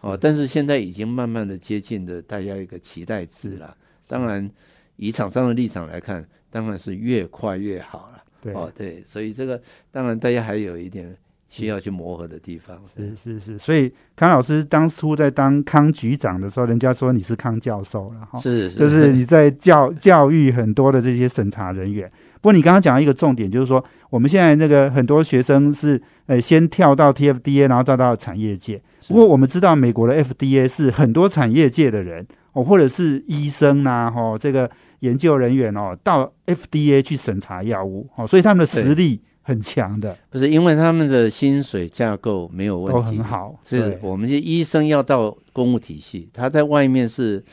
[0.01, 3.77] 哦，但是现在已经慢慢的接近的大家一个期待值了。
[4.09, 4.49] 当然，
[4.97, 8.23] 以厂商的立场来看，当然是越快越好了。
[8.41, 11.17] 对哦，对，所以这个当然大家还有一点
[11.49, 12.81] 需要去磨合的地方。
[12.95, 22.11] 是是是，所以康老师当初在当康局长的时候，人家说你是康教授了哈，是，就是你在教教育很多的这些审查人员。
[22.37, 28.81] 不过你刚刚讲到一个重点，就是说我们现在那个很多学生是呃先跳到 TFDA，然后再到产业界。
[29.09, 34.71] 不过我们知道美国的 FDA 是很多产业界的人哦，或者是医生呐、哈、哦，这个
[35.01, 43.59] 研究人员哦，到 FDA 去审查药物哦，所以他们的实力很强的，不是因为他们的薪水架构没有问都题，很好。
[43.63, 47.45] 是我们这医生要到公务体系，他在外面是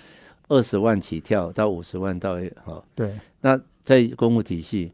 [0.48, 3.12] 二十万起跳到五十万到哈、对。
[3.42, 4.92] 那在公务体系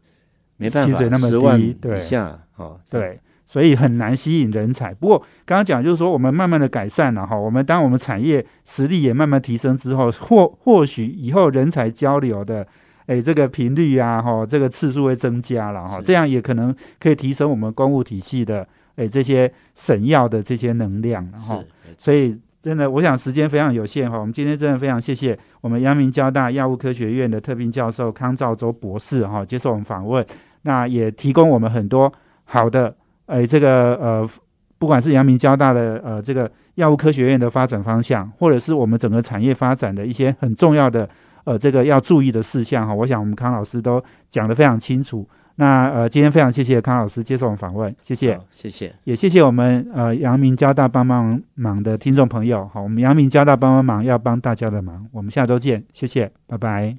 [0.57, 4.93] 没办法薪水那么十万低对以下哦，对，所以很难吸引人才。
[4.93, 12.67] 不过刚刚讲就是说，我们慢慢的改善了哈，我们当我们产业实力也慢慢提升之后，或或许以后人才交流的。
[13.05, 18.67] 哎，这个频率啊，哈，这个次数会增加了哈，是这样也可能可以提升我们公务体系的
[18.97, 21.55] 哎这些审药的这些能量了哈。
[21.55, 22.37] 是所以
[22.69, 30.23] 真的，我想时间非常有限哈，我们今天真的非常谢谢我们阳明交大药物科学院的特聘教授康兆洲博士哈接受我们访问，
[30.61, 32.13] 那也提供我们很多
[32.43, 32.95] 好的
[33.25, 34.29] 呃这个呃
[34.77, 41.09] 不管是阳明交大的呃这个药物科学院的发展方向，或者是我们整个产业发展的一些很重要的
[41.45, 45.27] 呃这个要注意的事项哈，我想我们康老师都讲得非常清楚。
[45.59, 48.39] 那呃，今天非常谢谢康老师接受我们访问，谢谢。
[48.49, 48.95] 谢谢。
[49.03, 56.95] 也谢谢我们呃阳明交大帮帮忙的听众朋友，好，我们阳明交大帮帮忙要帮大家的忙，我们下周见，谢谢，拜拜。